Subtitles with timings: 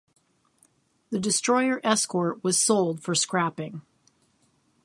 [1.11, 3.83] The destroyer escort was sold for scrapping.